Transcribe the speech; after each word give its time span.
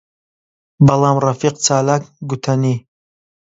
بەڵام 0.85 1.17
ڕەفیق 1.25 1.55
چالاک 1.65 2.03
گوتەنی: 2.29 2.75